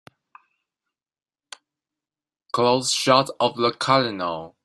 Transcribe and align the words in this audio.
Close 2.53 2.91
shot 2.91 3.29
of 3.39 3.55
the 3.55 3.69
COLONEL. 3.71 4.55